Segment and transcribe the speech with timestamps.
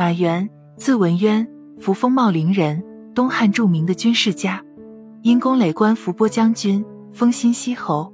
[0.00, 0.48] 马援，
[0.78, 1.46] 字文渊，
[1.78, 2.82] 扶风茂陵人，
[3.14, 4.64] 东汉著名的军事家，
[5.20, 8.10] 因功累官伏波将军，封新息侯。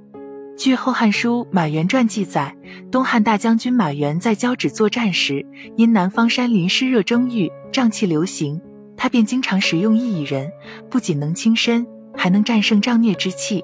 [0.57, 2.53] 据《后汉书·马援传》记载，
[2.91, 5.45] 东汉大将军马援在交趾作战时，
[5.77, 8.59] 因南方山林湿热蒸郁，瘴气流行，
[8.97, 10.51] 他便经常食用薏苡仁，
[10.89, 13.63] 不仅能轻身，还能战胜瘴疟之气。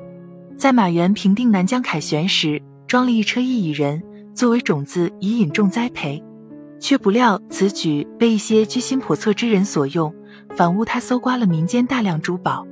[0.57, 4.01] 在马援平定南疆凯旋时，装了一车薏苡仁，
[4.33, 6.23] 作为种子以引种栽培，
[6.83, 10.13] 却不料此举被一些居心叵测之人所用，
[10.49, 12.67] 反诬他搜刮了民间大量珠宝。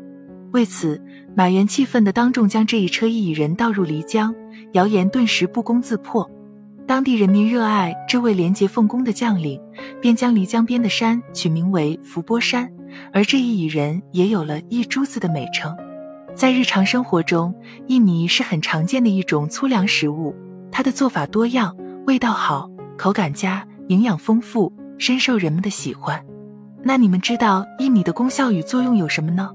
[0.51, 1.01] 为此，
[1.34, 4.35] 马援气愤地当众将这一车薏苡仁倒入漓江，
[4.73, 6.29] 谣言顿时不攻自破。
[6.85, 9.57] 当地人民热爱这位廉洁奉公的将领，
[10.01, 12.70] 便将漓江边的山取名为伏波山，
[13.13, 15.73] 而这一薏仁也有了一珠子的美称。
[16.35, 17.55] 在日常生活中，
[17.87, 20.35] 薏米是很常见的一种粗粮食物，
[20.70, 21.73] 它的做法多样，
[22.07, 26.23] 味道好，口感佳，营养丰富，深受人们的喜欢。
[26.84, 29.51] 那你们知道薏米的功效与作用有什么呢？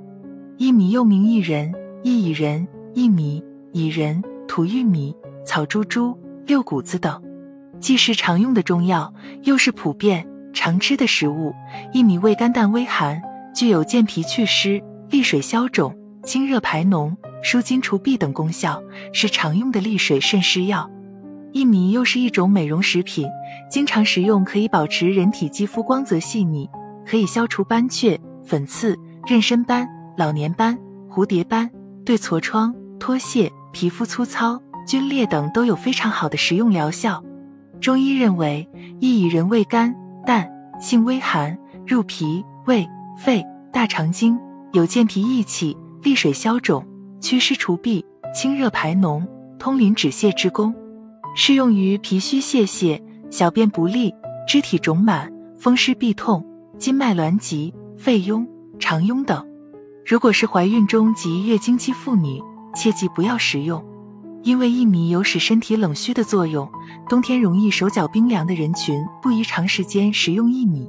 [0.59, 7.23] 薏米又名薏仁、薏苡仁、薏米、薏仁、土玉米、草猪猪、六谷子等，
[7.81, 11.53] 既是常用的中药，又是普遍常吃的食物。
[11.93, 13.21] 薏米味甘淡微寒，
[13.55, 20.89] 具有健脾祛湿、利水消肿、清热排脓、舒筋除痹等功效，是常用的利水渗湿药。
[21.57, 23.27] 薏米又是一种美容食品，
[23.71, 26.69] 经常食用可以保持人体肌肤光泽细腻，
[27.07, 28.95] 可以消除斑雀、粉刺、
[29.27, 29.89] 妊娠斑。
[30.19, 30.79] 老年斑、
[31.11, 31.71] 蝴蝶斑
[32.05, 37.25] 对痤疮、脱屑、皮肤粗糙、皲裂等都有非常好的食用疗效。
[37.81, 38.69] 中医认为，
[39.01, 39.95] 薏苡仁味甘
[40.27, 40.47] 淡，
[40.79, 44.39] 性微寒，入脾、胃、肺、大肠经，
[44.75, 46.87] 有健脾益气、利水消肿、
[47.19, 49.27] 祛湿除痹、清热排脓、
[49.59, 50.75] 通淋止泻之功，
[51.39, 52.99] 适用于脾虚泄泻、
[53.31, 54.13] 小便不利、
[54.49, 56.43] 肢体肿满、风湿痹痛、
[56.79, 58.47] 筋脉挛急、肺痈、
[58.79, 59.47] 肠痈等。
[60.07, 62.43] 如果是怀孕中及月经期妇女，
[62.75, 63.85] 切记不要食用，
[64.45, 66.67] 因为薏米有使身体冷虚的作用。
[67.07, 70.89] 冬天容易手脚冰凉的人群不宜长时间食用薏米。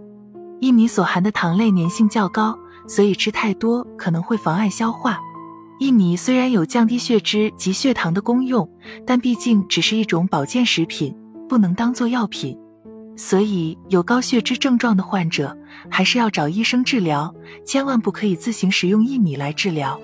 [0.61, 2.57] 薏米所含的糖类粘性较高，
[2.87, 5.19] 所以吃太多可能会妨碍消化。
[5.79, 8.67] 薏米虽然有降低血脂及血糖的功用，
[9.05, 11.15] 但毕竟只是一种保健食品，
[11.47, 12.57] 不能当做药品。
[13.15, 15.55] 所以，有高血脂症状的患者
[15.89, 17.33] 还是要找医生治疗，
[17.63, 19.99] 千万不可以自行食用薏米来治疗。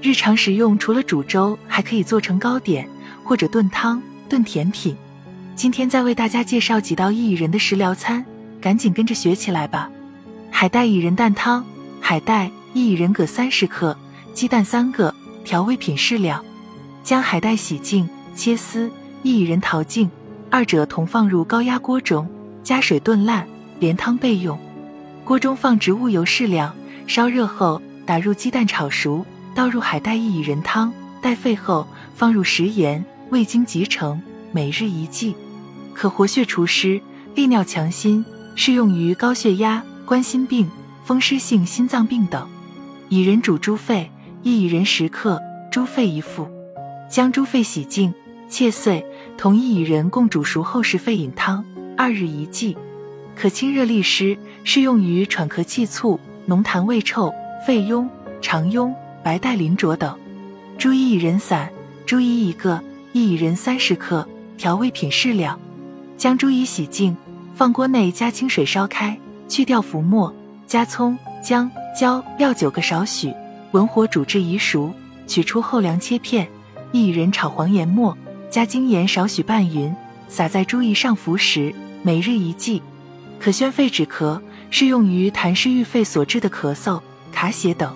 [0.00, 2.88] 日常食用除了煮粥，还可以做成糕点
[3.24, 4.96] 或者炖汤、炖甜品。
[5.56, 8.24] 今天再为大家介绍几道薏苡仁的食疗餐，
[8.60, 9.90] 赶紧跟着学起来吧！
[10.50, 11.64] 海带薏仁蛋汤：
[12.00, 13.96] 海带、薏苡仁各三十克，
[14.38, 15.12] 鸡蛋三个，
[15.42, 16.44] 调味品适量。
[17.02, 18.88] 将海带洗净切丝，
[19.24, 20.08] 薏苡仁淘净，
[20.48, 22.24] 二者同放入高压锅中。
[22.62, 23.44] 加水炖烂，
[23.80, 24.56] 连汤备用。
[25.24, 26.72] 锅中放植物油适量，
[27.08, 29.24] 烧热后打入鸡蛋炒熟，
[29.56, 31.84] 倒入海带薏苡仁汤，待沸后
[32.14, 34.22] 放入食盐，味精即成。
[34.52, 35.34] 每日一剂，
[35.92, 37.02] 可活血除湿、
[37.34, 38.24] 利尿强心，
[38.54, 40.70] 适用于高血压、冠心病、
[41.04, 42.48] 风湿性心脏病等。
[43.10, 44.08] 薏仁煮猪肺：
[44.44, 45.40] 薏苡仁十克，
[45.70, 46.48] 猪肺一副。
[47.10, 48.12] 将猪肺洗净
[48.48, 49.04] 切碎，
[49.36, 51.64] 同薏苡仁共煮熟后食肺饮汤。
[51.96, 52.76] 二日一剂，
[53.34, 57.34] 可清热利湿，适用于喘咳气促、浓痰胃臭、
[57.66, 58.06] 肺痈、
[58.40, 58.94] 肠痈、
[59.24, 60.16] 白带淋浊等。
[60.78, 61.68] 猪薏苡仁散：
[62.06, 62.80] 猪苡一个，
[63.14, 65.58] 薏苡仁三十克，调味品适量。
[66.16, 67.16] 将猪苡洗净，
[67.54, 69.18] 放锅内加清水烧开，
[69.48, 70.32] 去掉浮沫，
[70.66, 71.68] 加葱、姜、
[71.98, 73.34] 椒、料酒个少许，
[73.72, 74.92] 文火煮至宜熟，
[75.26, 76.48] 取出后凉切片。
[76.92, 78.16] 薏苡仁炒黄盐末，
[78.50, 79.94] 加精盐少许拌匀，
[80.28, 81.74] 撒在猪胰上服食。
[82.02, 82.80] 每日一剂，
[83.38, 84.40] 可宣肺止咳，
[84.70, 87.94] 适用于痰湿郁肺所致的咳嗽、卡血等。